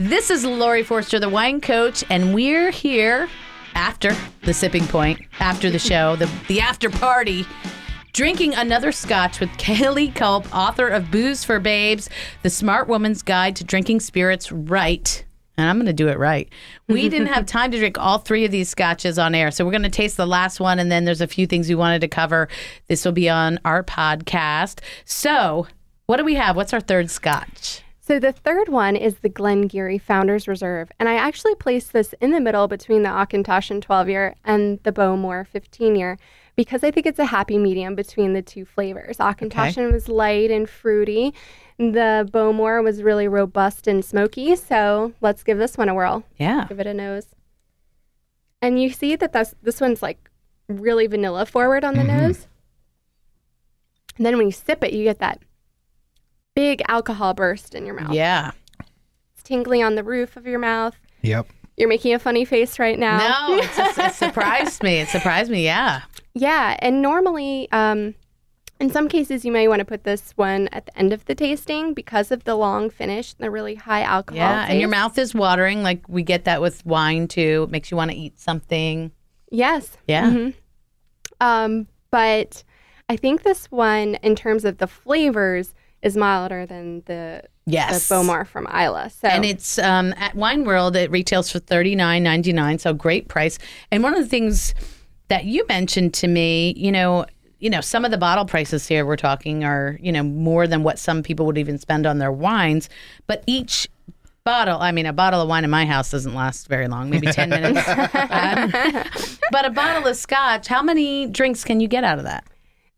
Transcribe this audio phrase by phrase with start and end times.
[0.00, 3.28] This is Laurie Forster, the wine coach, and we're here
[3.74, 7.44] after the sipping point, after the show, the, the after party,
[8.12, 12.08] drinking another scotch with Kayleigh Kulp, author of Booze for Babes,
[12.44, 15.24] The Smart Woman's Guide to Drinking Spirits Right.
[15.56, 16.48] And I'm going to do it right.
[16.86, 19.50] We didn't have time to drink all three of these scotches on air.
[19.50, 20.78] So we're going to taste the last one.
[20.78, 22.46] And then there's a few things we wanted to cover.
[22.86, 24.78] This will be on our podcast.
[25.04, 25.66] So,
[26.06, 26.54] what do we have?
[26.54, 27.82] What's our third scotch?
[28.08, 32.14] So the third one is the Glen Garioch Founders Reserve, and I actually placed this
[32.22, 36.16] in the middle between the Auchentoshan 12 year and the Bowmore 15 year
[36.56, 39.18] because I think it's a happy medium between the two flavors.
[39.18, 41.34] Auchentoshan was light and fruity.
[41.76, 44.56] The Bowmore was really robust and smoky.
[44.56, 46.24] So let's give this one a whirl.
[46.38, 46.64] Yeah.
[46.66, 47.26] Give it a nose.
[48.62, 50.30] And you see that that's, this one's like
[50.66, 52.22] really vanilla forward on the mm-hmm.
[52.22, 52.46] nose.
[54.16, 55.42] And then when you sip it, you get that
[56.58, 58.12] big alcohol burst in your mouth.
[58.12, 58.50] Yeah.
[59.32, 60.96] It's tingly on the roof of your mouth.
[61.22, 61.46] Yep.
[61.76, 63.18] You're making a funny face right now.
[63.48, 64.96] No, it's just, it surprised me.
[64.98, 65.64] It surprised me.
[65.64, 66.02] Yeah.
[66.34, 68.16] Yeah, and normally, um,
[68.80, 71.34] in some cases, you may want to put this one at the end of the
[71.36, 74.38] tasting because of the long finish and the really high alcohol.
[74.38, 74.66] Yeah.
[74.68, 75.84] And your mouth is watering.
[75.84, 77.66] Like we get that with wine too.
[77.68, 79.12] It makes you want to eat something.
[79.52, 79.96] Yes.
[80.08, 80.30] Yeah.
[80.30, 80.54] Mhm.
[81.40, 82.64] Um, but
[83.08, 88.08] I think this one, in terms of the flavors, is milder than the Yes.
[88.08, 89.10] the Bowmore from Islay.
[89.10, 90.96] So And it's um, at Wine World.
[90.96, 93.58] It retails for thirty nine ninety nine, so great price.
[93.90, 94.74] And one of the things
[95.28, 97.26] that you mentioned to me, you know,
[97.58, 100.82] you know, some of the bottle prices here we're talking are you know more than
[100.82, 102.88] what some people would even spend on their wines.
[103.26, 103.86] But each
[104.44, 107.26] bottle, I mean, a bottle of wine in my house doesn't last very long, maybe
[107.26, 107.86] ten minutes.
[108.30, 108.70] Um,
[109.50, 112.44] but a bottle of scotch, how many drinks can you get out of that?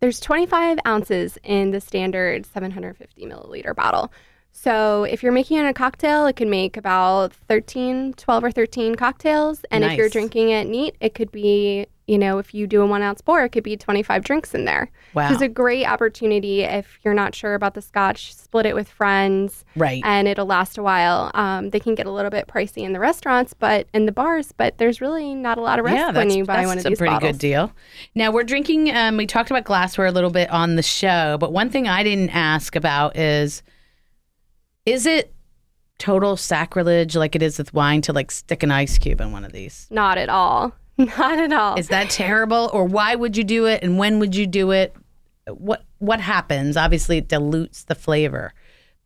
[0.00, 4.10] There's 25 ounces in the standard 750 milliliter bottle.
[4.52, 8.94] So if you're making it a cocktail, it can make about 13, 12 or 13
[8.94, 9.64] cocktails.
[9.70, 12.86] And if you're drinking it neat, it could be, you know, if you do a
[12.86, 14.90] one ounce pour, it could be 25 drinks in there.
[15.14, 15.30] Wow.
[15.30, 19.64] It's a great opportunity if you're not sure about the scotch, split it with friends.
[19.76, 20.02] Right.
[20.04, 21.30] And it'll last a while.
[21.34, 24.50] Um, they can get a little bit pricey in the restaurants, but in the bars,
[24.50, 26.84] but there's really not a lot of risk yeah, when that's, you buy one of
[26.84, 27.30] a pretty bottles.
[27.30, 27.72] good deal.
[28.16, 28.90] Now we're drinking.
[28.90, 32.02] Um, we talked about glassware a little bit on the show, but one thing I
[32.02, 33.62] didn't ask about is,
[34.84, 35.32] is it
[35.98, 39.44] total sacrilege like it is with wine to like stick an ice cube in one
[39.44, 39.86] of these?
[39.92, 40.74] Not at all.
[41.18, 41.78] Not at all.
[41.78, 44.94] Is that terrible, or why would you do it, and when would you do it?
[45.46, 46.76] What what happens?
[46.76, 48.52] Obviously, it dilutes the flavor,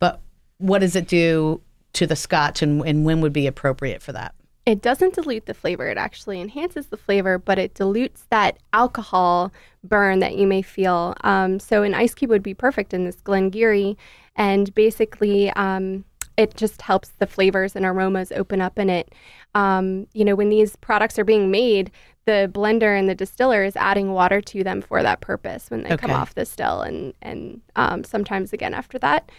[0.00, 0.20] but
[0.58, 1.60] what does it do
[1.92, 4.34] to the scotch, and, and when would be appropriate for that?
[4.66, 5.88] It doesn't dilute the flavor.
[5.88, 9.52] It actually enhances the flavor, but it dilutes that alcohol
[9.84, 11.14] burn that you may feel.
[11.22, 13.96] Um, so an ice cube would be perfect in this Glen Garioch,
[14.34, 16.04] and basically, um,
[16.36, 19.14] it just helps the flavors and aromas open up in it.
[19.54, 21.90] Um, you know, when these products are being made,
[22.24, 25.96] the blender and the distiller is adding water to them for that purpose when they
[25.96, 29.30] come off the still, and and um, sometimes again after that.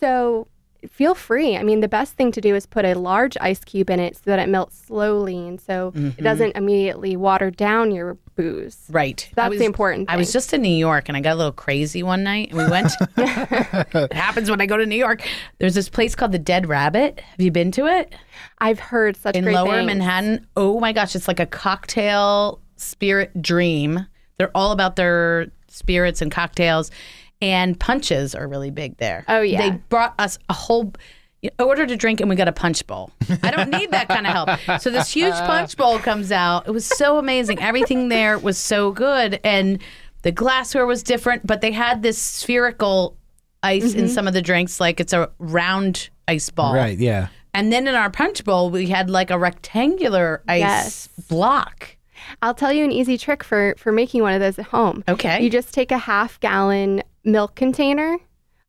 [0.00, 0.46] So
[0.88, 1.56] feel free.
[1.56, 4.16] I mean, the best thing to do is put a large ice cube in it
[4.16, 6.18] so that it melts slowly and so Mm-hmm.
[6.18, 8.78] it doesn't immediately water down your booze.
[8.90, 9.28] Right.
[9.34, 10.14] That's was- the important thing.
[10.14, 12.58] I was just in New York and I got a little crazy one night and
[12.58, 12.92] we went.
[13.16, 15.26] it happens when I go to New York.
[15.58, 17.20] There's this place called the Dead Rabbit.
[17.20, 18.14] Have you been to it?
[18.58, 19.86] I've heard such In great Lower things.
[19.86, 20.46] Manhattan.
[20.56, 24.06] Oh my gosh, it's like a cocktail spirit dream.
[24.36, 26.90] They're all about their spirits and cocktails.
[27.40, 29.24] And punches are really big there.
[29.28, 29.70] Oh, yeah.
[29.70, 30.92] They brought us a whole
[31.40, 33.12] you ordered a drink and we got a punch bowl.
[33.44, 34.80] I don't need that kind of help.
[34.82, 36.66] So this huge punch bowl comes out.
[36.66, 37.60] It was so amazing.
[37.60, 39.80] Everything there was so good and
[40.22, 43.16] the glassware was different, but they had this spherical
[43.62, 43.98] ice Mm-hmm.
[44.00, 46.74] in some of the drinks like it's a round ice ball.
[46.74, 46.98] Right.
[46.98, 47.28] Yeah.
[47.54, 51.08] And then in our punch bowl we had like a rectangular ice Yes.
[51.28, 51.96] block.
[52.42, 55.04] I'll tell you an easy trick for for making one of those at home.
[55.08, 55.42] Okay.
[55.42, 58.18] You just take a half gallon milk container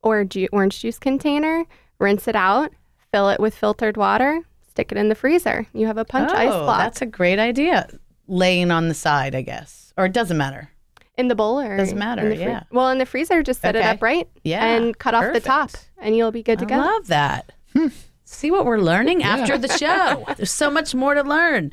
[0.02, 1.66] or ju- orange juice container,
[2.00, 2.72] rinse it out,
[3.12, 5.68] fill it with filtered water, stick it in the freezer.
[5.74, 7.88] You have a punch ice oh, block that's a great idea.
[8.28, 9.94] Laying on the side, I guess.
[9.98, 10.70] Or it doesn't matter.
[11.18, 12.64] in the bowl or Doesn't matter, in the free- yeah.
[12.72, 13.90] Well, in the freezer, just set it Okay.
[13.90, 14.30] up right.
[14.44, 16.76] Yeah, And cut off the top, and you'll be good to go.
[16.76, 16.84] I go.
[16.86, 17.52] love that.
[17.74, 17.88] Hmm.
[18.32, 20.24] See what we're learning after the show.
[20.38, 21.72] There's so much more to learn.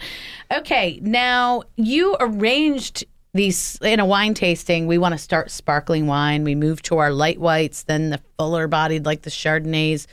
[0.51, 3.05] Okay, now you arranged
[3.35, 4.87] these in a wine tasting.
[4.87, 6.45] We want to start sparkling wine.
[6.45, 10.07] We move to our light whites, then the fuller bodied like the Chardonnays,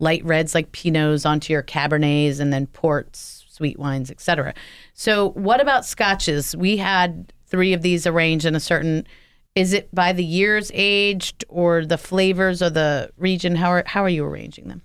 [0.00, 4.54] light reds like Pinots onto your Cabernets, and then ports, sweet wines, etc.
[4.92, 6.56] So, what about scotches?
[6.56, 9.06] We had three of these arranged in a certain.
[9.54, 13.54] Is it by the years aged or the flavors or the region?
[13.54, 14.82] How are how are you arranging them?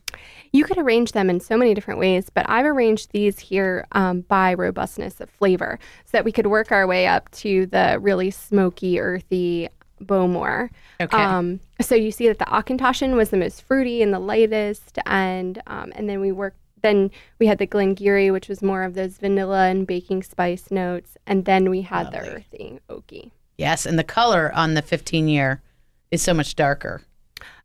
[0.53, 4.21] You could arrange them in so many different ways, but I've arranged these here um,
[4.21, 8.31] by robustness of flavor so that we could work our way up to the really
[8.31, 9.69] smoky, earthy
[10.01, 10.69] Bowmore.
[10.99, 11.17] Okay.
[11.17, 15.61] Um, so you see that the Auchentoshan was the most fruity and the lightest, and
[15.67, 16.57] um, and then we worked.
[16.81, 20.71] Then we had the Glen Garioch, which was more of those vanilla and baking spice
[20.71, 22.29] notes, and then we had the Lovely.
[22.29, 23.31] earthy oaky.
[23.57, 25.61] Yes, and the color on the 15 year
[26.09, 27.03] is so much darker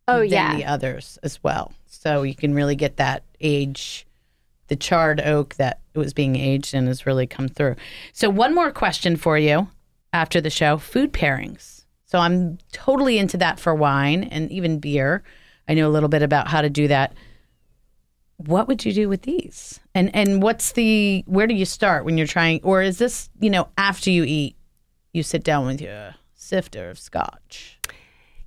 [0.08, 1.72] Oh than yeah, the others as well.
[1.86, 4.06] So you can really get that age.
[4.68, 7.76] The charred oak that it was being aged in has really come through.
[8.12, 9.68] So one more question for you
[10.12, 11.84] after the show: food pairings.
[12.06, 15.22] So I'm totally into that for wine and even beer.
[15.68, 17.14] I know a little bit about how to do that.
[18.36, 19.80] What would you do with these?
[19.94, 23.50] And and what's the where do you start when you're trying or is this, you
[23.50, 24.56] know, after you eat,
[25.12, 27.75] you sit down with your sifter of scotch?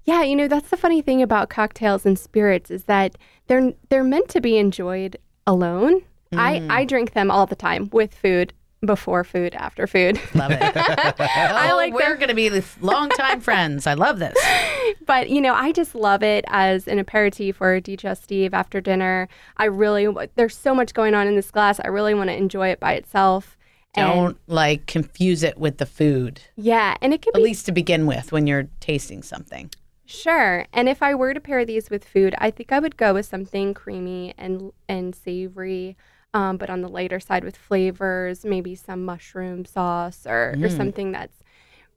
[0.10, 3.16] Yeah, you know that's the funny thing about cocktails and spirits is that
[3.46, 6.02] they're they're meant to be enjoyed alone.
[6.34, 6.72] I mm.
[6.72, 8.52] I drink them all the time with food,
[8.84, 10.20] before food, after food.
[10.34, 10.60] Love it.
[11.22, 13.86] Oh, I like we're going to be the longtime friends.
[13.86, 14.38] I love this.
[15.06, 19.28] but you know, I just love it as an aperitif or a digestive after dinner.
[19.58, 21.80] I really there's so much going on in this glass.
[21.84, 23.58] I really want to enjoy it by itself.
[23.94, 27.66] Don't like confuse it with the food, yeah, and it can be at be least
[27.66, 29.70] to begin with when you're tasting something.
[30.10, 30.66] Sure.
[30.74, 33.28] And if I were to pair these with food, I think I would go with
[33.28, 35.96] something creamy and and savory,
[36.34, 40.66] um, but on the lighter side with flavors, maybe some mushroom sauce or, Mm.
[40.66, 41.38] or something that's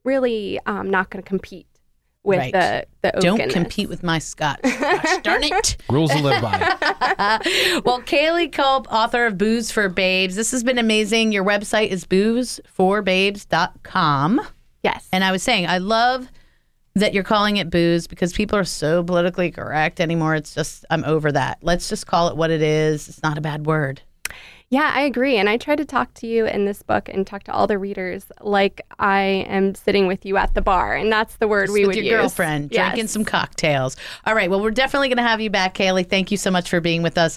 [0.05, 1.67] really um, not going to compete
[2.23, 2.53] with Right.
[2.53, 4.61] the the Don't compete with my scotch.
[4.63, 5.79] Gosh darn it.
[5.91, 6.59] Rules to live by.
[7.85, 10.37] well, Kayleigh Kulp, author of Booze for Babes.
[10.37, 11.33] This has been amazing.
[11.33, 14.41] Your website is boozeforbabes.com.
[14.83, 15.09] Yes.
[15.13, 16.29] And I was saying, I love
[16.95, 20.35] that you're calling it booze because people are so politically correct anymore.
[20.35, 21.59] It's just, I'm over that.
[21.63, 23.09] Let's just call it what it is.
[23.09, 24.03] It's not a bad word.
[24.69, 25.37] Yeah, I agree.
[25.37, 27.77] And I try to talk to you in this book and talk to all the
[27.77, 30.95] readers like I am sitting with you at the bar.
[30.97, 32.13] And that's the word we with would your use.
[32.13, 33.11] girlfriend, drinking Yes.
[33.11, 33.99] some cocktails.
[34.25, 34.49] All right.
[34.49, 36.09] Well, we're definitely going to have you back, Kayleigh.
[36.09, 37.31] Thank you so much for being with us.